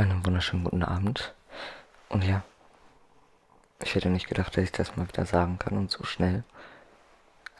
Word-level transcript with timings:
Einen 0.00 0.24
wunderschönen 0.24 0.64
guten 0.64 0.82
Abend. 0.82 1.34
Und 2.08 2.24
ja, 2.24 2.42
ich 3.82 3.94
hätte 3.94 4.08
nicht 4.08 4.28
gedacht, 4.28 4.56
dass 4.56 4.64
ich 4.64 4.72
das 4.72 4.96
mal 4.96 5.06
wieder 5.06 5.26
sagen 5.26 5.58
kann 5.58 5.76
und 5.76 5.90
so 5.90 6.04
schnell. 6.04 6.42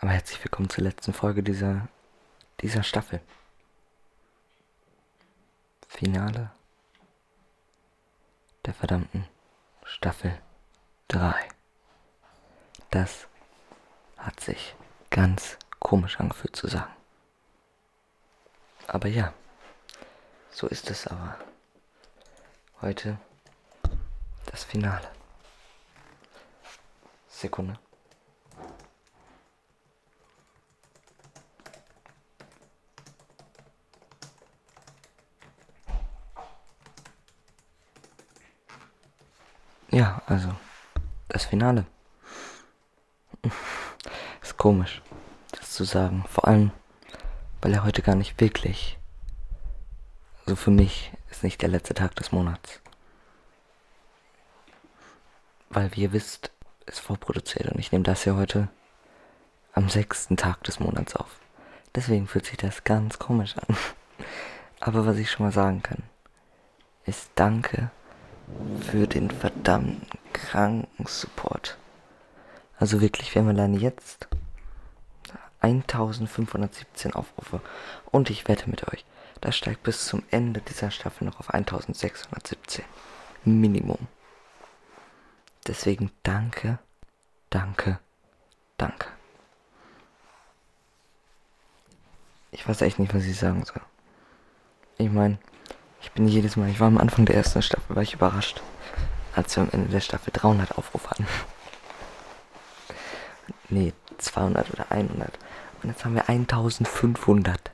Aber 0.01 0.13
herzlich 0.13 0.43
willkommen 0.43 0.71
zur 0.71 0.85
letzten 0.85 1.13
Folge 1.13 1.43
dieser, 1.43 1.89
dieser 2.63 2.83
Staffel. 2.83 3.21
Finale 5.87 6.51
der 8.65 8.73
verdammten 8.73 9.29
Staffel 9.85 10.33
3. 11.09 11.35
Das 12.91 13.29
hat 14.17 14.41
sich 14.41 14.75
ganz 15.11 15.59
komisch 15.79 16.19
angefühlt 16.19 16.57
zu 16.57 16.69
sagen. 16.69 16.95
Aber 18.87 19.09
ja, 19.09 19.35
so 20.51 20.69
ist 20.69 20.89
es 20.89 21.07
aber. 21.07 21.37
Heute 22.83 23.19
das 24.47 24.65
Finale. 24.65 25.07
Sekunde. 27.29 27.79
Ja, 39.91 40.23
also 40.27 40.49
das 41.29 41.45
Finale. 41.45 41.85
Ist 44.41 44.57
komisch, 44.57 45.03
das 45.51 45.73
zu 45.73 45.85
sagen. 45.85 46.25
Vor 46.31 46.49
allem, 46.49 46.73
weil 47.61 47.75
er 47.75 47.85
heute 47.85 48.01
gar 48.01 48.15
nicht 48.15 48.41
wirklich, 48.41 48.99
so 50.47 50.57
für 50.57 50.71
mich, 50.71 51.13
ist 51.41 51.45
nicht 51.45 51.63
der 51.63 51.71
letzte 51.71 51.95
Tag 51.95 52.15
des 52.17 52.33
Monats. 52.33 52.83
Weil, 55.71 55.91
wie 55.97 56.03
ihr 56.03 56.13
wisst, 56.13 56.51
ist 56.85 57.01
vorproduziert 57.01 57.73
und 57.73 57.79
ich 57.79 57.93
nehme 57.93 58.05
das 58.05 58.27
ja 58.27 58.37
heute 58.37 58.69
am 59.73 59.89
sechsten 59.89 60.37
Tag 60.37 60.63
des 60.65 60.81
Monats 60.81 61.17
auf. 61.17 61.41
Deswegen 61.95 62.27
fühlt 62.27 62.45
sich 62.45 62.59
das 62.59 62.85
ganz 62.85 63.19
komisch 63.19 63.55
an. 63.57 63.75
Aber 64.81 65.07
was 65.07 65.17
ich 65.17 65.31
schon 65.31 65.47
mal 65.47 65.53
sagen 65.53 65.83
kann, 65.83 66.03
ist 67.07 67.31
Danke 67.37 67.91
für 68.83 69.07
den 69.07 69.31
verdammten 69.31 70.21
kranken 70.35 71.07
Support. 71.07 71.79
Also 72.79 73.01
wirklich, 73.01 73.35
wir 73.35 73.41
haben 73.41 73.49
alleine 73.49 73.79
jetzt 73.79 74.29
1517 75.61 77.15
Aufrufe. 77.15 77.63
Und 78.11 78.29
ich 78.29 78.47
wette 78.47 78.69
mit 78.69 78.87
euch, 78.93 79.07
das 79.41 79.57
steigt 79.57 79.83
bis 79.83 80.07
zum 80.07 80.23
Ende 80.31 80.61
dieser 80.61 80.91
Staffel 80.91 81.25
noch 81.25 81.41
auf 81.41 81.51
1617. 81.51 82.85
Minimum. 83.45 84.07
Deswegen 85.67 86.11
danke, 86.23 86.79
danke, 87.49 87.99
danke. 88.77 89.09
Ich 92.51 92.69
weiß 92.69 92.83
echt 92.83 92.99
nicht, 92.99 93.15
was 93.15 93.25
ich 93.25 93.39
sagen 93.39 93.65
soll. 93.65 93.81
Ich 94.99 95.11
meine, 95.11 95.39
ich 96.03 96.13
bin 96.13 96.29
jedes 96.29 96.57
Mal, 96.57 96.69
ich 96.69 96.81
war 96.81 96.89
am 96.89 96.99
Anfang 96.99 97.25
der 97.25 97.37
ersten 97.37 97.63
Staffel, 97.63 97.97
war 97.97 98.03
ich 98.03 98.15
überrascht, 98.15 98.61
als 99.35 99.57
wir 99.57 99.63
am 99.63 99.71
Ende 99.71 99.89
der 99.89 100.01
Staffel 100.01 100.33
300 100.33 100.77
Aufrufe 100.77 101.11
hatten. 101.11 101.27
nee, 103.69 103.93
200 104.19 104.71
oder 104.73 104.91
100. 104.91 105.39
Und 105.83 105.89
jetzt 105.89 106.05
haben 106.05 106.15
wir 106.15 106.29
1500. 106.29 107.71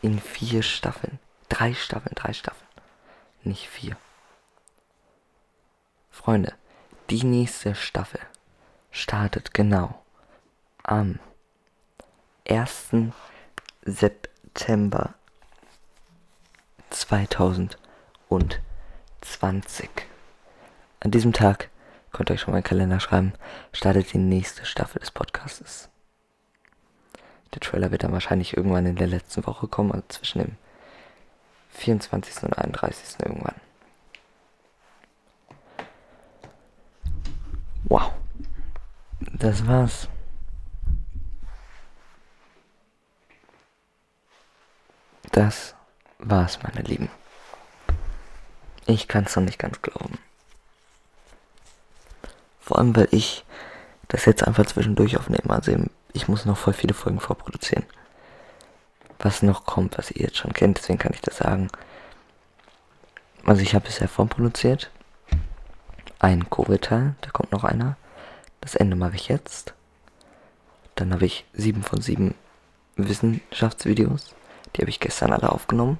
In 0.00 0.20
vier 0.20 0.62
Staffeln. 0.62 1.18
Drei 1.48 1.74
Staffeln, 1.74 2.14
drei 2.14 2.32
Staffeln. 2.32 2.68
Nicht 3.42 3.68
vier. 3.68 3.96
Freunde, 6.10 6.54
die 7.10 7.24
nächste 7.24 7.74
Staffel 7.74 8.20
startet 8.90 9.52
genau 9.54 10.04
am 10.82 11.18
1. 12.48 12.90
September 13.82 15.14
2020. 16.90 19.90
An 21.00 21.10
diesem 21.10 21.32
Tag, 21.32 21.70
könnt 22.12 22.30
ihr 22.30 22.34
euch 22.34 22.40
schon 22.40 22.52
mal 22.52 22.58
einen 22.58 22.64
Kalender 22.64 23.00
schreiben, 23.00 23.32
startet 23.72 24.12
die 24.12 24.18
nächste 24.18 24.64
Staffel 24.64 25.00
des 25.00 25.10
Podcasts. 25.10 25.88
Der 27.54 27.60
Trailer 27.60 27.90
wird 27.90 28.04
dann 28.04 28.12
wahrscheinlich 28.12 28.56
irgendwann 28.56 28.86
in 28.86 28.96
der 28.96 29.06
letzten 29.06 29.46
Woche 29.46 29.68
kommen, 29.68 29.92
also 29.92 30.04
zwischen 30.08 30.40
dem 30.40 30.56
24. 31.70 32.42
und 32.42 32.58
31. 32.58 33.20
irgendwann. 33.24 33.54
Wow. 37.84 38.12
Das 39.20 39.66
war's. 39.66 40.08
Das 45.32 45.74
war's, 46.18 46.58
meine 46.62 46.82
Lieben. 46.82 47.08
Ich 48.86 49.06
kann's 49.08 49.36
noch 49.36 49.42
nicht 49.42 49.58
ganz 49.58 49.80
glauben. 49.82 50.18
Vor 52.60 52.78
allem, 52.78 52.96
weil 52.96 53.08
ich 53.10 53.44
das 54.08 54.24
jetzt 54.24 54.46
einfach 54.46 54.66
zwischendurch 54.66 55.16
aufnehme. 55.16 55.50
Also 55.50 55.72
ich 56.12 56.28
muss 56.28 56.44
noch 56.44 56.56
voll 56.56 56.72
viele 56.72 56.94
Folgen 56.94 57.20
vorproduzieren. 57.20 57.84
Was 59.18 59.42
noch 59.42 59.64
kommt, 59.64 59.98
was 59.98 60.10
ihr 60.10 60.22
jetzt 60.22 60.36
schon 60.36 60.52
kennt, 60.52 60.78
deswegen 60.78 60.98
kann 60.98 61.12
ich 61.12 61.20
das 61.20 61.38
sagen. 61.38 61.68
Also 63.44 63.62
ich 63.62 63.74
habe 63.74 63.86
bisher 63.86 64.08
vorproduziert. 64.08 64.90
Ein 66.18 66.50
Covid-Teil, 66.50 67.14
da 67.20 67.30
kommt 67.30 67.52
noch 67.52 67.64
einer. 67.64 67.96
Das 68.60 68.74
Ende 68.74 68.96
mache 68.96 69.16
ich 69.16 69.28
jetzt. 69.28 69.74
Dann 70.94 71.12
habe 71.12 71.26
ich 71.26 71.44
sieben 71.52 71.82
von 71.82 72.00
sieben 72.00 72.34
Wissenschaftsvideos. 72.96 74.34
Die 74.74 74.82
habe 74.82 74.90
ich 74.90 75.00
gestern 75.00 75.32
alle 75.32 75.50
aufgenommen. 75.50 75.98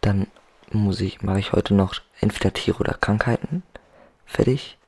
Dann 0.00 0.26
muss 0.70 1.00
ich, 1.00 1.22
mache 1.22 1.38
ich 1.38 1.52
heute 1.52 1.74
noch 1.74 1.94
entweder 2.20 2.52
Tiere 2.52 2.78
oder 2.78 2.94
Krankheiten 2.94 3.62
fertig. 4.26 4.78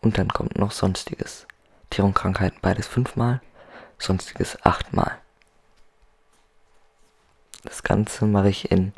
Und 0.00 0.18
dann 0.18 0.28
kommt 0.28 0.58
noch 0.58 0.72
Sonstiges. 0.72 1.46
Tiere 1.96 2.08
und 2.08 2.12
Krankheiten 2.12 2.58
beides 2.60 2.86
fünfmal, 2.86 3.40
Sonstiges 3.98 4.62
achtmal. 4.66 5.18
Das 7.62 7.82
Ganze 7.82 8.26
mache 8.26 8.50
ich 8.50 8.70
in 8.70 8.92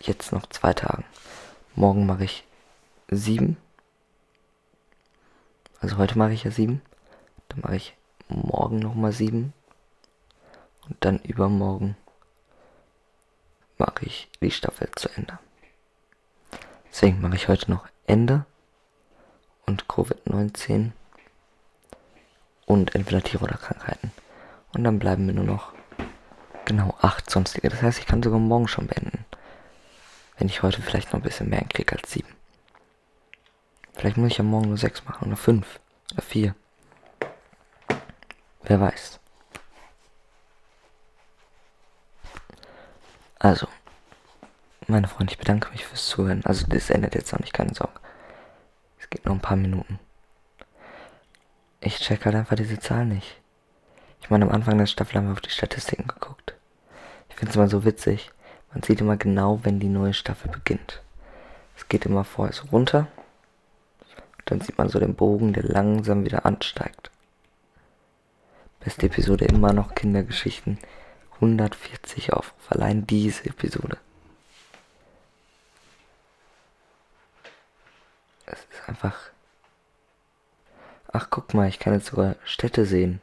jetzt 0.00 0.32
noch 0.32 0.46
zwei 0.46 0.72
Tagen. 0.72 1.04
Morgen 1.74 2.06
mache 2.06 2.24
ich 2.24 2.44
sieben. 3.10 3.58
Also 5.82 5.98
heute 5.98 6.16
mache 6.16 6.32
ich 6.32 6.44
ja 6.44 6.50
sieben. 6.50 6.80
Dann 7.50 7.60
mache 7.60 7.76
ich 7.76 7.94
morgen 8.28 8.78
nochmal 8.78 9.12
sieben. 9.12 9.52
Und 10.88 10.96
dann 11.04 11.18
übermorgen 11.18 11.98
mache 13.76 14.06
ich 14.06 14.30
die 14.40 14.50
Staffel 14.50 14.90
zu 14.96 15.10
Ende. 15.10 15.38
Deswegen 16.90 17.20
mache 17.20 17.36
ich 17.36 17.48
heute 17.48 17.70
noch 17.70 17.86
Ende 18.06 18.46
und 19.66 19.84
Covid-19 19.84 20.92
und 22.68 22.94
entweder 22.94 23.22
Tiere 23.22 23.44
oder 23.44 23.56
Krankheiten. 23.56 24.12
Und 24.74 24.84
dann 24.84 24.98
bleiben 24.98 25.24
mir 25.24 25.32
nur 25.32 25.44
noch 25.44 25.72
genau 26.66 26.94
acht 27.00 27.30
sonstige. 27.30 27.70
Das 27.70 27.80
heißt, 27.80 27.98
ich 27.98 28.06
kann 28.06 28.22
sogar 28.22 28.38
morgen 28.38 28.68
schon 28.68 28.86
beenden. 28.86 29.24
Wenn 30.36 30.48
ich 30.48 30.62
heute 30.62 30.82
vielleicht 30.82 31.08
noch 31.08 31.20
ein 31.20 31.22
bisschen 31.22 31.48
mehr 31.48 31.64
kriege 31.64 31.96
als 31.96 32.12
sieben. 32.12 32.28
Vielleicht 33.94 34.18
muss 34.18 34.32
ich 34.32 34.38
ja 34.38 34.44
morgen 34.44 34.68
nur 34.68 34.76
sechs 34.76 35.02
machen 35.06 35.26
oder 35.26 35.36
fünf 35.36 35.80
oder 36.12 36.20
vier. 36.20 36.54
Wer 38.62 38.80
weiß. 38.80 39.18
Also, 43.38 43.66
meine 44.88 45.08
Freunde, 45.08 45.32
ich 45.32 45.38
bedanke 45.38 45.70
mich 45.70 45.86
fürs 45.86 46.06
Zuhören. 46.06 46.44
Also, 46.44 46.66
das 46.66 46.90
endet 46.90 47.14
jetzt 47.14 47.32
noch 47.32 47.40
nicht, 47.40 47.54
keine 47.54 47.72
Sorge. 47.72 47.98
Es 48.98 49.08
geht 49.08 49.24
noch 49.24 49.32
ein 49.32 49.40
paar 49.40 49.56
Minuten. 49.56 49.98
Ich 51.80 51.98
check 52.00 52.24
halt 52.24 52.34
einfach 52.34 52.56
diese 52.56 52.78
Zahl 52.78 53.06
nicht. 53.06 53.40
Ich 54.20 54.30
meine, 54.30 54.46
am 54.46 54.52
Anfang 54.52 54.78
der 54.78 54.86
Staffel 54.86 55.16
haben 55.16 55.26
wir 55.26 55.32
auf 55.32 55.40
die 55.40 55.50
Statistiken 55.50 56.08
geguckt. 56.08 56.54
Ich 57.28 57.36
finde 57.36 57.50
es 57.50 57.56
immer 57.56 57.68
so 57.68 57.84
witzig. 57.84 58.30
Man 58.72 58.82
sieht 58.82 59.00
immer 59.00 59.16
genau, 59.16 59.60
wenn 59.62 59.80
die 59.80 59.88
neue 59.88 60.12
Staffel 60.12 60.50
beginnt. 60.50 61.00
Es 61.76 61.88
geht 61.88 62.04
immer 62.04 62.24
vorher 62.24 62.52
so 62.52 62.66
runter. 62.68 63.06
Dann 64.44 64.60
sieht 64.60 64.78
man 64.78 64.88
so 64.88 64.98
den 64.98 65.14
Bogen, 65.14 65.52
der 65.52 65.62
langsam 65.62 66.24
wieder 66.24 66.44
ansteigt. 66.44 67.10
Beste 68.80 69.06
Episode 69.06 69.44
immer 69.44 69.72
noch 69.72 69.94
Kindergeschichten. 69.94 70.78
140 71.34 72.32
Aufrufe. 72.32 72.74
Allein 72.74 73.06
diese 73.06 73.46
Episode. 73.46 73.98
Es 78.46 78.58
ist 78.70 78.88
einfach. 78.88 79.14
Ach, 81.20 81.26
guck 81.30 81.52
mal, 81.52 81.66
ich 81.66 81.80
kann 81.80 81.94
jetzt 81.94 82.06
sogar 82.06 82.36
Städte 82.44 82.86
sehen. 82.86 83.20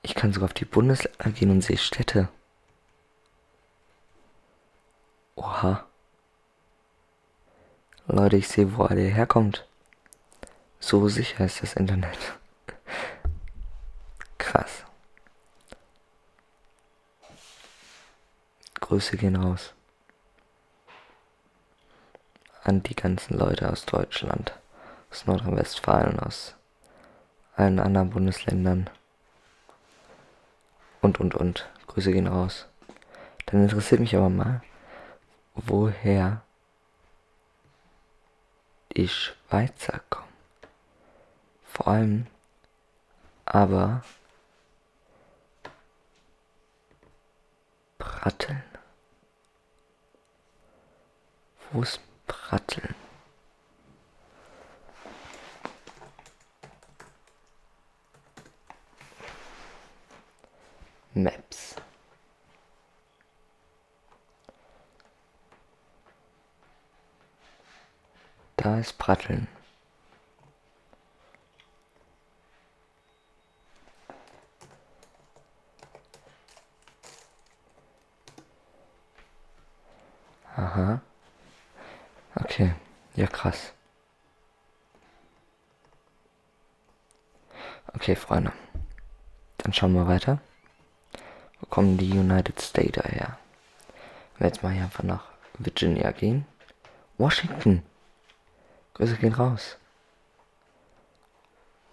Ich 0.00 0.14
kann 0.14 0.32
sogar 0.32 0.46
auf 0.46 0.54
die 0.54 0.64
Bundesländer 0.64 1.30
gehen 1.30 1.50
und 1.50 1.60
sehe 1.60 1.76
Städte. 1.76 2.30
Oha. 5.36 5.84
Leute, 8.06 8.38
ich 8.38 8.48
sehe, 8.48 8.74
wo 8.78 8.84
alle 8.84 9.02
herkommt. 9.02 9.68
So 10.78 11.06
sicher 11.10 11.44
ist 11.44 11.62
das 11.62 11.74
Internet. 11.74 12.18
Krass. 14.38 14.84
Grüße 18.80 19.18
gehen 19.18 19.36
raus. 19.36 19.74
An 22.70 22.84
die 22.84 22.94
ganzen 22.94 23.36
Leute 23.36 23.68
aus 23.68 23.84
Deutschland, 23.84 24.56
aus 25.10 25.26
Nordrhein-Westfalen, 25.26 26.20
aus 26.20 26.54
allen 27.56 27.80
anderen 27.80 28.10
Bundesländern. 28.10 28.88
Und, 31.00 31.18
und, 31.18 31.34
und. 31.34 31.68
Grüße 31.88 32.12
gehen 32.12 32.28
raus. 32.28 32.68
Dann 33.46 33.64
interessiert 33.64 34.00
mich 34.00 34.14
aber 34.14 34.28
mal, 34.28 34.62
woher 35.56 36.42
die 38.96 39.08
Schweizer 39.08 40.00
kommen. 40.08 40.32
Vor 41.64 41.88
allem 41.88 42.28
aber 43.46 44.04
Pratteln. 47.98 48.62
Wo 51.72 51.82
ist 51.82 52.00
Pratteln? 52.30 52.94
Maps. 61.12 61.74
Da 68.56 68.78
ist 68.78 68.96
Pratteln. 68.96 69.48
Aha. 80.56 81.00
Okay. 82.36 82.74
Ja, 83.16 83.26
krass. 83.26 83.72
Okay, 87.94 88.14
Freunde. 88.14 88.52
Dann 89.58 89.72
schauen 89.72 89.94
wir 89.94 90.06
weiter. 90.06 90.40
Wo 91.60 91.66
kommen 91.66 91.98
die 91.98 92.10
United 92.10 92.60
States 92.60 92.96
her? 93.04 93.38
Wenn 94.34 94.40
wir 94.40 94.46
jetzt 94.46 94.62
mal 94.62 94.72
hier 94.72 94.84
einfach 94.84 95.02
nach 95.02 95.24
Virginia 95.58 96.10
gehen. 96.12 96.46
Washington. 97.18 97.82
Grüße 98.94 99.16
gehen 99.16 99.34
raus. 99.34 99.76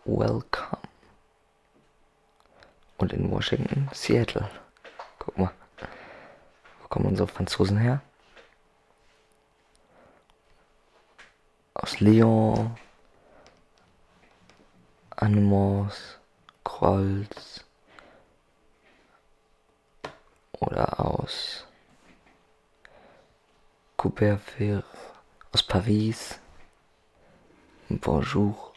Welcome. 0.05 0.81
Und 2.97 3.11
in 3.11 3.29
Washington, 3.29 3.89
Seattle. 3.93 4.49
Guck 5.19 5.37
mal. 5.37 5.51
Wo 6.81 6.87
kommen 6.87 7.07
unsere 7.07 7.27
Franzosen 7.27 7.77
her? 7.77 8.01
Aus 11.79 11.99
Lyon. 11.99 12.75
Animals. 15.11 16.17
Kreuz. 16.63 17.63
Oder 20.59 20.99
aus 20.99 21.67
Couberville. 23.95 24.83
Aus 25.53 25.61
Paris. 25.61 26.39
Bonjour. 27.89 28.73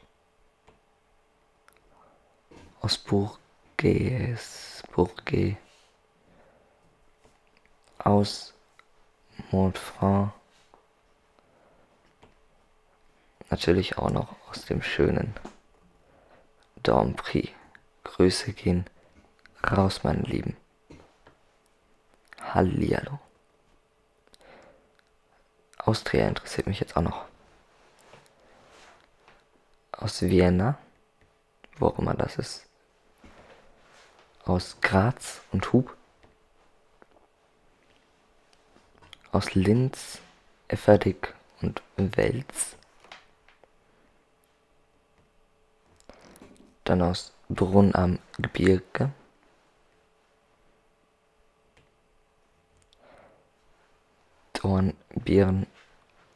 Aus 2.83 2.99
Bourges, 2.99 4.83
Bourget. 4.95 5.57
Aus 7.99 8.53
Montfranc. 9.51 10.33
Natürlich 13.51 13.99
auch 13.99 14.11
noch 14.11 14.37
aus 14.49 14.65
dem 14.65 14.81
schönen 14.83 15.35
Domprix. 16.83 17.51
Grüße 18.05 18.53
gehen 18.53 18.87
raus, 19.63 20.05
meine 20.05 20.23
Lieben. 20.23 20.57
Hallihallo. 22.41 23.19
Austria 25.79 26.29
interessiert 26.29 26.67
mich 26.67 26.81
jetzt 26.81 26.97
auch 26.97 27.03
noch 27.03 27.25
aus 29.93 30.23
Vienna, 30.23 30.79
wo 31.79 31.87
auch 31.89 31.99
immer 31.99 32.15
das 32.15 32.37
ist, 32.37 32.67
aus 34.45 34.79
Graz 34.81 35.41
und 35.53 35.73
Hub, 35.73 35.97
aus 39.33 39.55
Linz, 39.55 40.19
Efferdig 40.69 41.35
und 41.61 41.83
Wels, 41.97 42.77
dann 46.91 47.03
aus 47.03 47.33
Brunn 47.49 47.95
am 47.95 48.19
Gebirge, 48.39 49.13
Dornbirn, 54.55 55.69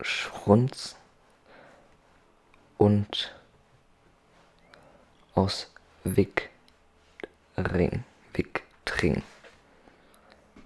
Schrunz 0.00 0.94
und 2.78 3.34
aus 5.34 5.72
Wickring. 6.04 6.52
Wiktring. 8.32 9.24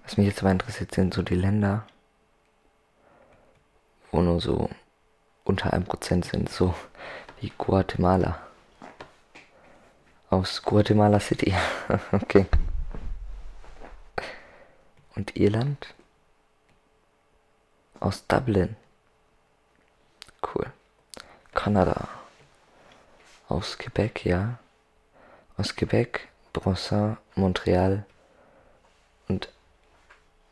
Was 0.03 0.17
mich 0.17 0.27
jetzt 0.27 0.41
aber 0.41 0.51
interessiert, 0.51 0.93
sind 0.93 1.15
so 1.15 1.23
die 1.23 1.35
Länder, 1.35 1.87
wo 4.11 4.21
nur 4.21 4.39
so 4.39 4.69
unter 5.45 5.73
einem 5.73 5.85
Prozent 5.85 6.25
sind, 6.25 6.47
so 6.49 6.75
wie 7.39 7.51
Guatemala. 7.57 8.48
Aus 10.29 10.61
Guatemala 10.61 11.19
City. 11.19 11.53
okay. 12.11 12.45
Und 15.15 15.35
Irland? 15.35 15.93
Aus 17.99 18.25
Dublin. 18.27 18.75
Cool. 20.41 20.71
Kanada 21.53 22.07
aus 23.49 23.77
Quebec, 23.77 24.25
ja. 24.25 24.57
Aus 25.57 25.75
Quebec, 25.75 26.29
Brossin, 26.53 27.17
Montréal 27.35 28.05
und 29.27 29.49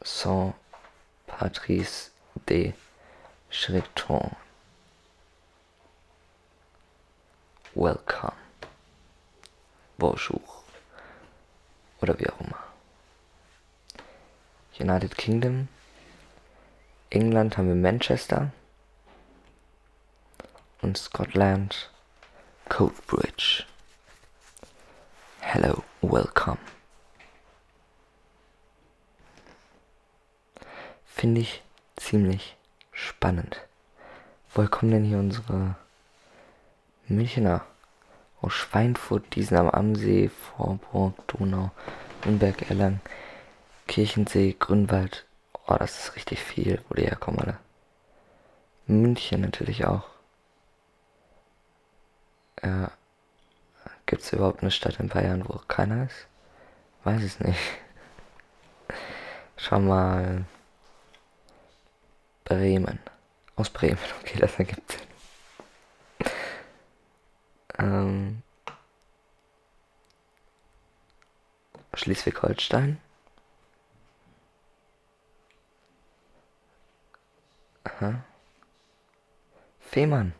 Saint-Patrice 0.01 2.11
de 2.49 2.73
Chreton. 3.49 4.35
Welcome. 7.75 8.46
Bonjour. 9.99 10.41
Oder 12.01 12.19
wie 12.19 12.29
auch 12.29 12.39
immer. 12.39 12.63
United 14.79 15.17
Kingdom. 15.17 15.69
England 17.09 17.57
haben 17.57 17.67
wir 17.67 17.75
Manchester. 17.75 18.51
Und 20.83 20.99
Scotland 20.99 21.89
Coatbridge. 22.69 23.63
Hello, 25.39 25.83
welcome. 26.03 26.59
Finde 31.07 31.41
ich 31.41 31.63
ziemlich 31.95 32.55
spannend. 32.91 33.61
Woher 34.53 34.69
kommen 34.69 34.91
denn 34.91 35.05
hier 35.05 35.17
unsere 35.17 35.75
Münchner? 37.07 37.65
Aus 38.41 38.53
Schweinfurt, 38.53 39.35
Diesen 39.35 39.57
am 39.57 39.69
Amsee, 39.69 40.29
Vorburg, 40.29 41.15
Donau, 41.27 41.71
Nürnberg, 42.23 42.69
Erlangen, 42.69 43.01
Kirchensee, 43.87 44.55
Grünwald. 44.57 45.25
Oh, 45.67 45.75
das 45.75 45.99
ist 45.99 46.15
richtig 46.15 46.43
viel, 46.43 46.81
wo 46.87 46.95
die 46.95 47.03
herkommen, 47.03 47.39
alle. 47.39 47.57
München 48.85 49.41
natürlich 49.41 49.85
auch. 49.85 50.05
Ja. 52.63 52.91
Gibt 54.05 54.21
es 54.21 54.31
überhaupt 54.31 54.61
eine 54.61 54.71
Stadt 54.71 54.99
in 54.99 55.09
Bayern, 55.09 55.43
wo 55.47 55.59
keiner 55.67 56.05
ist? 56.05 56.27
Weiß 57.03 57.21
es 57.21 57.39
nicht. 57.41 57.59
Schau 59.57 59.79
mal. 59.79 60.45
Bremen. 62.45 62.99
Aus 63.57 63.69
Bremen, 63.69 63.97
okay, 64.21 64.39
das 64.39 64.57
ergibt 64.57 64.91
Sinn. 64.91 65.01
Ähm. 67.77 68.43
Schleswig-Holstein. 71.93 72.99
Aha. 77.83 78.23
Fehmarn. 79.79 80.33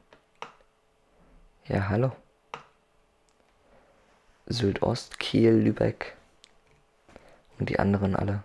Ja, 1.65 1.89
hallo. 1.89 2.15
Südost, 4.46 5.20
Kiel, 5.20 5.51
Lübeck. 5.51 6.15
Und 7.58 7.70
die 7.70 7.79
anderen 7.79 8.15
alle. 8.15 8.44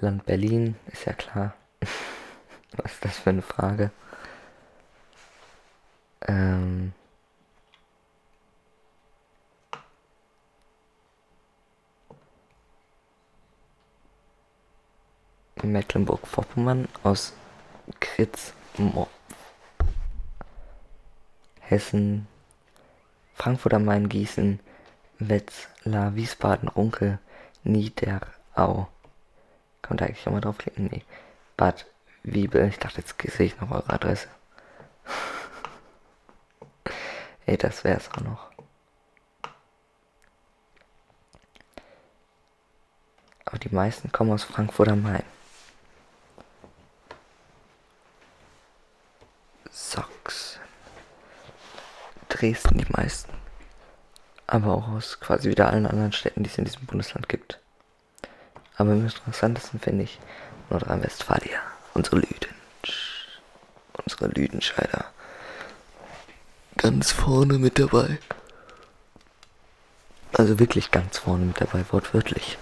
Land 0.00 0.24
Berlin, 0.24 0.76
ist 0.86 1.04
ja 1.04 1.12
klar. 1.12 1.54
Was 2.72 2.92
ist 2.92 3.04
das 3.04 3.18
für 3.18 3.30
eine 3.30 3.42
Frage? 3.42 3.90
Ähm. 6.26 6.92
Mecklenburg-Vorpommern 15.62 16.88
aus 17.02 17.34
Kritz, 18.00 18.54
Hessen, 21.60 22.26
Frankfurt 23.34 23.74
am 23.74 23.84
Main, 23.84 24.08
Gießen, 24.08 24.58
Wetzlar, 25.18 26.14
Wiesbaden, 26.14 26.68
Runkel, 26.68 27.18
Niederau. 27.62 28.88
Kann 29.82 29.90
man 29.90 29.96
da 29.98 30.06
eigentlich 30.06 30.26
auch 30.26 30.32
mal 30.32 30.40
draufklicken? 30.40 30.88
Nee. 30.90 31.04
Bad 31.56 31.86
Wiebel. 32.22 32.68
Ich 32.68 32.78
dachte, 32.78 33.02
jetzt 33.02 33.14
sehe 33.36 33.46
ich 33.46 33.60
noch 33.60 33.70
eure 33.70 33.90
Adresse. 33.90 34.28
Ey, 37.46 37.56
das 37.56 37.84
wär's 37.84 38.10
auch 38.10 38.20
noch. 38.20 38.50
Aber 43.44 43.58
die 43.58 43.74
meisten 43.74 44.12
kommen 44.12 44.32
aus 44.32 44.44
Frankfurt 44.44 44.88
am 44.88 45.02
Main. 45.02 45.24
Sachsen. 49.70 50.60
Dresden 52.28 52.78
die 52.78 52.92
meisten. 52.92 53.32
Aber 54.46 54.74
auch 54.74 54.88
aus 54.88 55.18
quasi 55.18 55.48
wieder 55.48 55.68
allen 55.68 55.86
anderen 55.86 56.12
Städten, 56.12 56.44
die 56.44 56.50
es 56.50 56.58
in 56.58 56.64
diesem 56.64 56.86
Bundesland 56.86 57.28
gibt. 57.28 57.58
Aber 58.76 58.92
am 58.92 59.02
interessantesten 59.02 59.80
finde 59.80 60.04
ich 60.04 60.18
Nordrhein-Westfalia. 60.70 61.60
Unsere 61.94 62.16
Lüden. 62.16 62.54
Unsere 63.92 64.28
Lüdenscheider. 64.28 65.06
Ganz 66.80 67.12
vorne 67.12 67.58
mit 67.58 67.78
dabei. 67.78 68.18
Also 70.32 70.58
wirklich 70.58 70.90
ganz 70.90 71.18
vorne 71.18 71.44
mit 71.44 71.60
dabei, 71.60 71.84
wortwörtlich. 71.90 72.56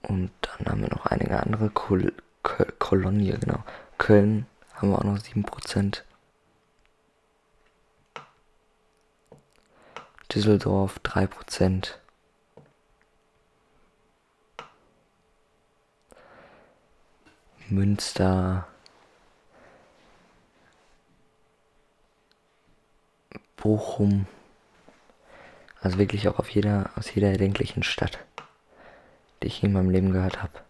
Und 0.00 0.30
dann 0.40 0.66
haben 0.66 0.80
wir 0.80 0.88
noch 0.88 1.04
einige 1.04 1.38
andere 1.42 1.68
Kol 1.68 2.14
Kol 2.42 2.72
Kolonie, 2.78 3.36
genau. 3.38 3.62
Köln 3.98 4.46
haben 4.72 4.92
wir 4.92 4.98
auch 4.98 5.04
noch 5.04 5.18
7%. 5.18 6.00
Düsseldorf 10.32 11.00
3%. 11.04 11.96
Münster. 17.68 18.68
Bochum. 23.64 24.26
Also 25.80 25.96
wirklich 25.98 26.28
auch 26.28 26.38
auf 26.38 26.50
jeder, 26.50 26.90
aus 26.96 27.14
jeder 27.14 27.30
erdenklichen 27.30 27.82
Stadt, 27.82 28.18
die 29.42 29.46
ich 29.46 29.62
in 29.64 29.72
meinem 29.72 29.88
Leben 29.88 30.12
gehört 30.12 30.42
habe. 30.42 30.60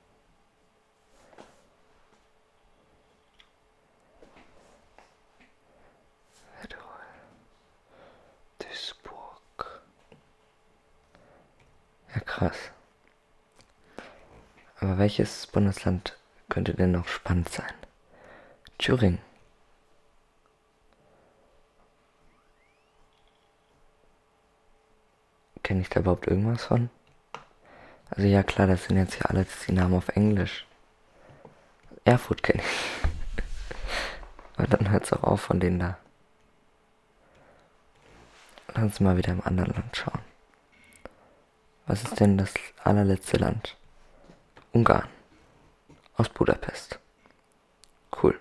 Ja, 12.15 12.21
krass. 12.21 12.71
Aber 14.79 14.99
welches 14.99 15.49
Bundesland 15.49 16.17
könnte 16.49 16.75
denn 16.75 16.93
noch 16.93 17.09
spannend 17.09 17.49
sein? 17.49 17.75
Thüringen. 18.79 19.19
Kenne 25.75 25.83
ich 25.83 25.91
da 25.91 25.99
überhaupt 25.99 26.29
irgendwas 26.29 26.67
von? 26.67 26.89
Also 28.09 28.29
ja 28.29 28.45
klar, 28.45 28.69
das 28.69 28.85
sind 28.85 28.97
jetzt 28.97 29.19
ja 29.19 29.23
alles 29.23 29.49
die 29.67 29.73
Namen 29.73 29.95
auf 29.95 30.09
Englisch. 30.11 30.69
Erfurt 32.05 32.45
kenne 32.45 32.63
ich. 32.63 33.45
Aber 34.57 34.69
dann 34.69 34.93
hört 34.93 35.03
es 35.03 35.13
auch 35.13 35.25
auf 35.25 35.41
von 35.41 35.59
denen 35.59 35.81
da. 35.81 35.99
Lass 38.69 38.85
uns 38.85 39.01
mal 39.01 39.17
wieder 39.17 39.33
im 39.33 39.43
anderen 39.43 39.75
Land 39.75 39.97
schauen. 39.97 40.21
Was 41.87 42.05
ist 42.05 42.21
denn 42.21 42.39
das 42.39 42.55
allerletzte 42.85 43.39
Land? 43.39 43.77
Ungarn. 44.71 45.09
Aus 46.17 46.29
Budapest. 46.29 47.01
Cool. 48.23 48.39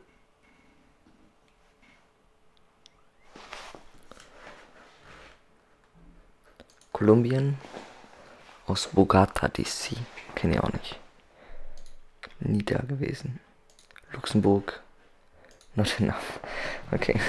Kolumbien. 7.04 7.58
Aus 8.66 8.88
Bogota 8.88 9.50
DC. 9.50 9.98
Kenne 10.36 10.54
ich 10.54 10.60
auch 10.62 10.72
nicht. 10.72 10.98
Nie 12.40 12.64
da 12.64 12.80
gewesen. 12.80 13.42
Luxemburg. 14.14 14.82
Not 15.76 16.00
enough. 16.00 16.40
Okay. 16.94 17.20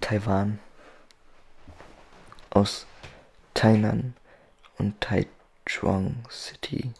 Taiwan. 0.00 0.58
Aus 2.48 2.86
Tainan 3.52 4.14
und 4.78 5.02
Taichung 5.02 6.24
City. 6.30 6.94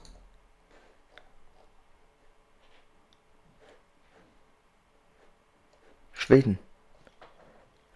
Schweden. 6.12 6.58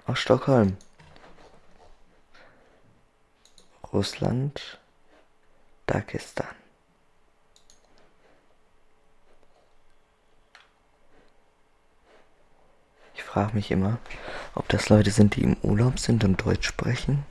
Aus 0.06 0.18
Stockholm. 0.18 0.78
Russland. 3.92 4.78
Dagestan. 5.86 6.46
Ich 13.14 13.22
frage 13.22 13.54
mich 13.54 13.70
immer, 13.70 13.98
ob 14.54 14.68
das 14.68 14.88
Leute 14.88 15.10
sind, 15.10 15.36
die 15.36 15.42
im 15.42 15.56
Urlaub 15.62 15.98
sind 15.98 16.24
und 16.24 16.44
Deutsch 16.44 16.66
sprechen 16.66 17.24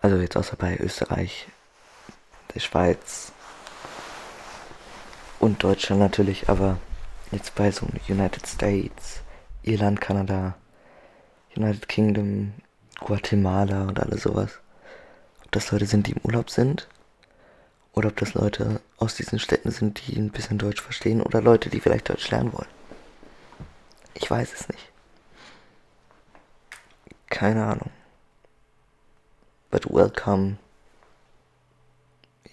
also 0.00 0.16
jetzt 0.16 0.36
außer 0.36 0.56
bei 0.56 0.76
Österreich, 0.76 1.48
der 2.54 2.60
Schweiz 2.60 3.32
und 5.40 5.62
Deutschland 5.62 6.00
natürlich, 6.00 6.48
aber 6.48 6.78
jetzt 7.32 7.54
bei 7.54 7.70
so 7.70 7.86
United 8.08 8.46
States, 8.46 9.20
Irland, 9.62 10.00
Kanada, 10.00 10.54
United 11.56 11.88
Kingdom, 11.88 12.54
Guatemala 13.00 13.82
und 13.82 14.00
alles 14.00 14.22
sowas. 14.22 14.60
Ob 15.48 15.52
das 15.52 15.70
Leute 15.70 15.86
sind, 15.86 16.06
die 16.06 16.12
im 16.12 16.20
Urlaub 16.24 16.50
sind 16.50 16.88
oder 17.94 18.08
ob 18.08 18.16
das 18.18 18.34
Leute 18.34 18.82
aus 18.98 19.14
diesen 19.14 19.38
Städten 19.38 19.70
sind, 19.70 20.06
die 20.06 20.14
ein 20.14 20.30
bisschen 20.30 20.58
Deutsch 20.58 20.82
verstehen 20.82 21.22
oder 21.22 21.40
Leute, 21.40 21.70
die 21.70 21.80
vielleicht 21.80 22.10
Deutsch 22.10 22.30
lernen 22.30 22.52
wollen. 22.52 22.68
Ich 24.12 24.30
weiß 24.30 24.52
es 24.52 24.68
nicht. 24.68 24.92
Keine 27.30 27.64
Ahnung. 27.64 27.90
But 29.70 29.90
welcome 29.90 30.58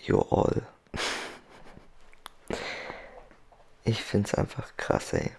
you 0.06 0.22
all. 0.22 0.62
Ich 3.88 4.02
find's 4.02 4.34
einfach 4.34 4.76
krass, 4.78 5.14
ey. 5.14 5.32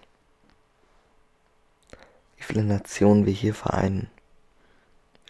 Wie 2.37 2.43
viele 2.43 2.63
Nationen 2.63 3.25
wir 3.25 3.33
hier 3.33 3.53
vereinen. 3.53 4.09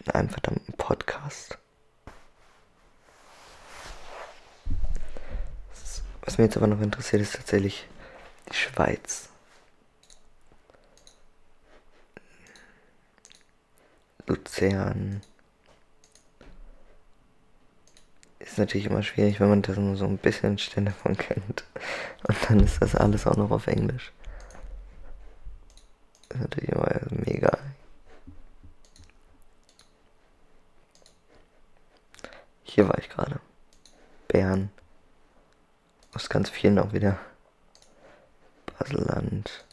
In 0.04 0.12
einem 0.12 0.28
verdammten 0.28 0.74
Podcast. 0.74 1.58
Was 6.28 6.36
mir 6.36 6.44
jetzt 6.44 6.58
aber 6.58 6.66
noch 6.66 6.82
interessiert, 6.82 7.22
ist 7.22 7.36
tatsächlich 7.36 7.88
die 8.50 8.54
Schweiz. 8.54 9.30
Luzern. 14.26 15.22
ist 18.40 18.58
natürlich 18.58 18.88
immer 18.88 19.02
schwierig, 19.02 19.40
wenn 19.40 19.48
man 19.48 19.62
das 19.62 19.78
nur 19.78 19.96
so 19.96 20.04
ein 20.04 20.18
bisschen 20.18 20.58
Stelle 20.58 20.90
von 20.90 21.16
kennt. 21.16 21.64
Und 22.28 22.36
dann 22.46 22.60
ist 22.60 22.82
das 22.82 22.94
alles 22.94 23.26
auch 23.26 23.36
noch 23.36 23.50
auf 23.50 23.66
Englisch. 23.66 24.12
Ist 26.28 26.40
natürlich 26.42 26.68
immer 26.68 27.00
mega. 27.08 27.56
Hier 32.64 32.86
war 32.86 32.98
ich 32.98 33.08
gerade. 33.08 33.40
Bern, 34.28 34.70
Aus 36.18 36.28
ganz 36.28 36.50
vielen 36.50 36.80
auch 36.80 36.92
wieder. 36.92 37.16
Baselland. 38.76 39.64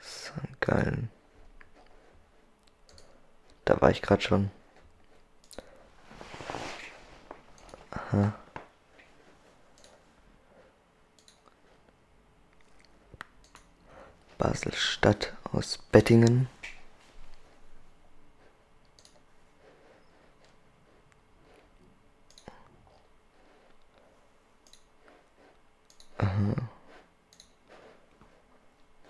St. 0.00 0.60
Gallen. 0.60 1.12
Da 3.64 3.80
war 3.80 3.92
ich 3.92 4.02
gerade 4.02 4.20
schon. 4.20 4.50
Aha. 7.92 8.34
Basel-Stadt 14.38 15.34
aus 15.52 15.78
Bettingen. 15.92 16.48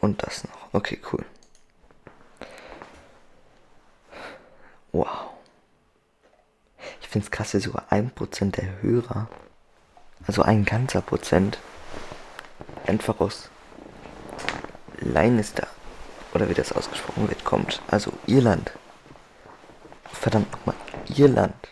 Und 0.03 0.21
das 0.25 0.43
noch. 0.45 0.75
Okay, 0.75 1.01
cool. 1.13 1.25
Wow. 4.91 5.31
Ich 7.01 7.09
finde 7.09 7.25
es 7.25 7.31
krass, 7.31 7.53
dass 7.53 7.63
sogar 7.63 7.87
ein 7.91 8.11
Prozent 8.11 8.57
der 8.57 8.83
Hörer, 8.83 9.29
also 10.27 10.43
ein 10.43 10.65
ganzer 10.65 11.03
Prozent, 11.03 11.59
einfach 12.87 13.21
aus 13.21 13.49
Leinster, 14.99 15.69
oder 16.35 16.49
wie 16.49 16.55
das 16.55 16.73
ausgesprochen 16.73 17.29
wird, 17.29 17.45
kommt. 17.45 17.81
Also 17.87 18.13
Irland. 18.27 18.73
Verdammt 20.13 20.51
nochmal, 20.51 20.75
Irland. 21.15 21.69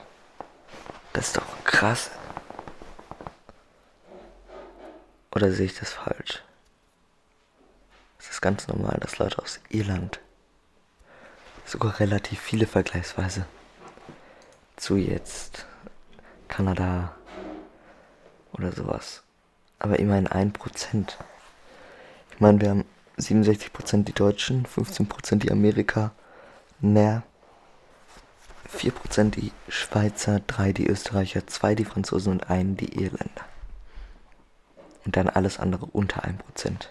Das 1.12 1.26
ist 1.26 1.36
doch 1.36 1.64
krass. 1.64 2.12
Oder 5.34 5.50
sehe 5.50 5.66
ich 5.66 5.74
das 5.74 5.92
falsch? 5.92 6.44
Ist 8.40 8.42
ganz 8.42 8.68
normal, 8.68 8.96
dass 9.02 9.18
Leute 9.18 9.38
aus 9.42 9.60
Irland, 9.68 10.18
sogar 11.66 12.00
relativ 12.00 12.40
viele 12.40 12.66
vergleichsweise, 12.66 13.44
zu 14.76 14.96
jetzt 14.96 15.66
Kanada 16.48 17.14
oder 18.54 18.72
sowas. 18.72 19.22
Aber 19.78 19.98
immerhin 19.98 20.26
ein 20.26 20.54
Prozent. 20.54 21.18
Ich 22.32 22.40
meine, 22.40 22.62
wir 22.62 22.70
haben 22.70 22.86
67% 23.18 24.04
die 24.04 24.14
Deutschen, 24.14 24.64
15% 24.64 25.36
die 25.36 25.52
Amerika, 25.52 26.12
näher, 26.80 27.22
4% 28.74 29.32
die 29.32 29.52
Schweizer, 29.68 30.40
3 30.46 30.72
die 30.72 30.86
Österreicher, 30.86 31.46
2 31.46 31.74
die 31.74 31.84
Franzosen 31.84 32.32
und 32.32 32.48
1 32.48 32.78
die 32.78 32.94
Irländer. 32.94 33.44
Und 35.04 35.18
dann 35.18 35.28
alles 35.28 35.60
andere 35.60 35.84
unter 35.84 36.24
1%. 36.24 36.88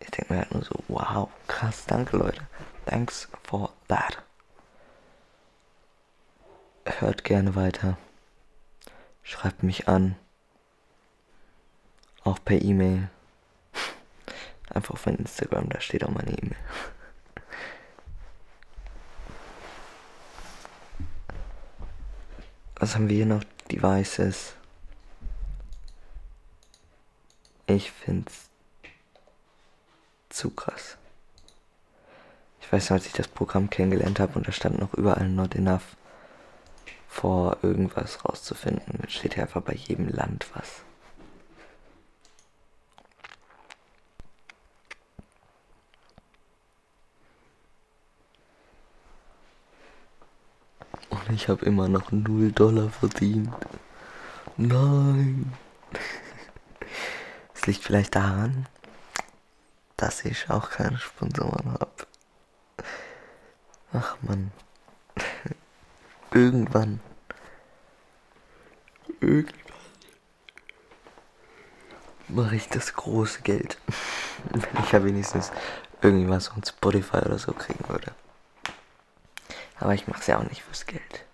Ich 0.00 0.10
denke 0.10 0.32
mir 0.32 0.40
halt 0.40 0.52
nur 0.52 0.64
so, 0.64 0.74
wow, 0.88 1.28
krass, 1.46 1.84
danke 1.86 2.16
Leute. 2.16 2.46
Thanks 2.86 3.28
for 3.44 3.72
that. 3.88 4.22
Hört 6.86 7.24
gerne 7.24 7.54
weiter. 7.54 7.98
Schreibt 9.22 9.62
mich 9.62 9.86
an. 9.86 10.16
Auch 12.24 12.38
per 12.44 12.60
E-Mail. 12.60 13.08
Einfach 14.74 14.94
auf 14.94 15.06
mein 15.06 15.16
Instagram, 15.16 15.68
da 15.68 15.80
steht 15.80 16.02
auch 16.04 16.10
meine 16.10 16.32
E-Mail. 16.32 16.56
Was 22.76 22.94
haben 22.94 23.08
wir 23.08 23.16
hier 23.16 23.26
noch? 23.26 23.44
Devices. 23.70 24.54
Ich 27.66 27.92
find's 27.92 28.49
zu 30.40 30.48
krass. 30.48 30.96
Ich 32.62 32.72
weiß 32.72 32.92
als 32.92 33.04
ich 33.04 33.12
das 33.12 33.28
Programm 33.28 33.68
kennengelernt 33.68 34.18
habe 34.20 34.38
und 34.38 34.48
da 34.48 34.52
stand 34.52 34.78
noch 34.78 34.94
überall 34.94 35.28
not 35.28 35.54
enough 35.54 35.96
vor 37.08 37.58
irgendwas 37.60 38.24
rauszufinden. 38.24 39.00
Jetzt 39.02 39.12
steht 39.12 39.34
hier 39.34 39.42
einfach 39.42 39.60
bei 39.60 39.74
jedem 39.74 40.08
Land 40.08 40.46
was. 40.54 40.82
Ich 51.34 51.48
habe 51.48 51.64
immer 51.66 51.86
noch 51.86 52.12
0 52.12 52.50
Dollar 52.52 52.88
verdient. 52.88 53.52
Nein. 54.56 55.52
Es 57.54 57.66
liegt 57.66 57.84
vielleicht 57.84 58.16
daran, 58.16 58.66
dass 60.00 60.24
ich 60.24 60.48
auch 60.50 60.70
keine 60.70 60.98
Sponsoren 60.98 61.72
habe. 61.72 62.06
Ach 63.92 64.16
man. 64.22 64.50
Irgendwann. 66.32 67.00
Irgendwann. 69.20 69.60
Mache 72.28 72.56
ich 72.56 72.68
das 72.68 72.94
große 72.94 73.42
Geld. 73.42 73.76
Wenn 74.50 74.62
ich 74.84 74.92
ja 74.92 75.04
wenigstens 75.04 75.50
irgendwas 76.00 76.48
von 76.48 76.64
Spotify 76.64 77.18
oder 77.18 77.38
so 77.38 77.52
kriegen 77.52 77.86
würde. 77.88 78.14
Aber 79.78 79.94
ich 79.94 80.06
mache 80.06 80.20
es 80.20 80.26
ja 80.26 80.38
auch 80.38 80.44
nicht 80.44 80.62
fürs 80.62 80.86
Geld. 80.86 81.24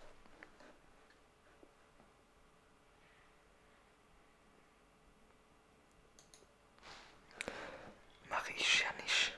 Mache 8.30 8.52
ich 8.56 8.80
ja 8.82 8.88
nicht. 9.02 9.32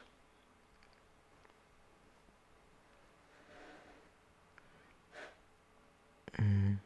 Mhm. 6.39 6.79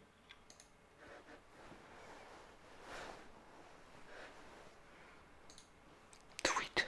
Tweet. 6.43 6.87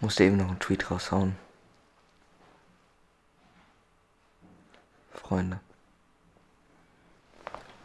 Musste 0.00 0.24
eben 0.24 0.38
noch 0.38 0.48
einen 0.48 0.58
Tweet 0.58 0.90
raushauen. 0.90 1.36
Freunde. 5.12 5.60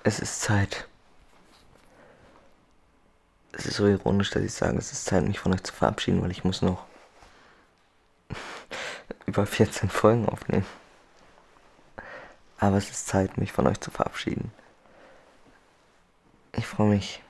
Es 0.04 0.20
ist 0.20 0.42
Zeit. 0.42 0.88
Es 3.52 3.66
ist 3.66 3.76
so 3.76 3.88
ironisch, 3.88 4.30
dass 4.32 4.44
ich 4.44 4.54
sage, 4.54 4.78
es 4.78 4.92
ist 4.92 5.06
Zeit, 5.06 5.24
mich 5.24 5.40
von 5.40 5.54
euch 5.54 5.64
zu 5.64 5.74
verabschieden, 5.74 6.22
weil 6.22 6.32
ich 6.32 6.44
muss 6.44 6.62
noch 6.62 6.86
über 9.26 9.46
14 9.46 9.90
Folgen 9.90 10.28
aufnehmen. 10.28 10.66
Aber 12.58 12.78
es 12.78 12.90
ist 12.90 13.08
Zeit, 13.08 13.38
mich 13.38 13.52
von 13.52 13.68
euch 13.68 13.80
zu 13.80 13.92
verabschieden. 13.92 14.52
Ich 16.54 16.66
freue 16.66 16.90
mich, 16.90 17.22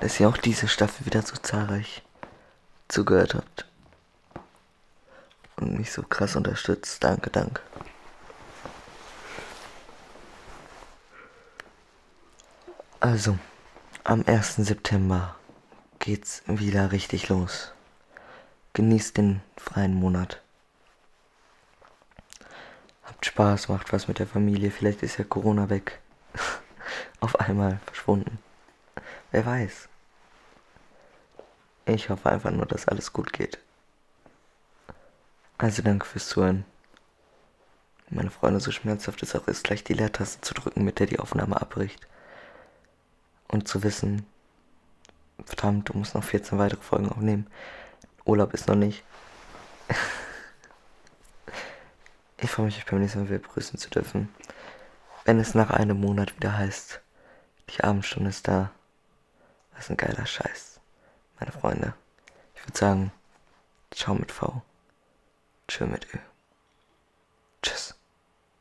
dass 0.00 0.18
ihr 0.18 0.28
auch 0.28 0.38
diese 0.38 0.68
Staffel 0.68 1.04
wieder 1.04 1.22
so 1.22 1.36
zahlreich 1.36 2.02
zugehört 2.90 3.34
habt. 3.34 3.66
Und 5.56 5.78
mich 5.78 5.92
so 5.92 6.02
krass 6.02 6.36
unterstützt. 6.36 7.02
Danke, 7.04 7.30
danke. 7.30 7.60
Also, 13.00 13.38
am 14.04 14.24
1. 14.26 14.56
September 14.56 15.36
geht's 15.98 16.42
wieder 16.46 16.92
richtig 16.92 17.28
los. 17.28 17.72
Genießt 18.72 19.16
den 19.16 19.42
freien 19.56 19.94
Monat. 19.94 20.40
Habt 23.04 23.26
Spaß, 23.26 23.68
macht 23.68 23.92
was 23.92 24.08
mit 24.08 24.18
der 24.18 24.26
Familie. 24.26 24.70
Vielleicht 24.70 25.02
ist 25.02 25.18
ja 25.18 25.24
Corona 25.24 25.68
weg. 25.68 26.00
Auf 27.20 27.38
einmal 27.40 27.80
verschwunden. 27.86 28.38
Wer 29.30 29.44
weiß. 29.44 29.89
Ich 31.94 32.08
hoffe 32.08 32.30
einfach 32.30 32.50
nur, 32.52 32.66
dass 32.66 32.86
alles 32.86 33.12
gut 33.12 33.32
geht. 33.32 33.58
Also 35.58 35.82
danke 35.82 36.06
fürs 36.06 36.28
Zuhören. 36.28 36.64
Meine 38.08 38.30
Freunde, 38.30 38.60
so 38.60 38.70
schmerzhaft 38.70 39.22
es 39.22 39.34
auch 39.34 39.46
ist, 39.48 39.64
gleich 39.64 39.82
die 39.82 39.94
Leertaste 39.94 40.40
zu 40.40 40.54
drücken, 40.54 40.84
mit 40.84 41.00
der 41.00 41.06
die 41.06 41.18
Aufnahme 41.18 41.60
abbricht 41.60 42.06
und 43.48 43.66
zu 43.66 43.82
wissen, 43.82 44.24
verdammt, 45.44 45.88
du 45.88 45.98
musst 45.98 46.14
noch 46.14 46.22
14 46.22 46.58
weitere 46.58 46.80
Folgen 46.80 47.08
aufnehmen. 47.08 47.48
Urlaub 48.24 48.54
ist 48.54 48.68
noch 48.68 48.76
nicht. 48.76 49.02
ich 52.38 52.50
freue 52.50 52.66
mich, 52.66 52.78
euch 52.78 52.86
beim 52.86 53.00
nächsten 53.00 53.20
Mal 53.20 53.28
wieder 53.28 53.38
begrüßen 53.38 53.78
zu 53.78 53.90
dürfen. 53.90 54.32
Wenn 55.24 55.40
es 55.40 55.54
nach 55.54 55.70
einem 55.70 56.00
Monat 56.00 56.36
wieder 56.36 56.56
heißt, 56.56 57.00
die 57.70 57.82
Abendstunde 57.82 58.30
ist 58.30 58.46
da. 58.46 58.70
Das 59.74 59.84
ist 59.84 59.90
ein 59.90 59.96
geiler 59.96 60.26
Scheiß, 60.26 60.69
meine 61.40 61.52
Freunde. 61.52 61.94
Ich 62.54 62.64
würde 62.64 62.78
sagen, 62.78 63.12
ciao 63.90 64.14
mit 64.14 64.30
V. 64.30 64.62
Tschö 65.66 65.86
mit 65.86 66.06
Ö. 66.14 66.18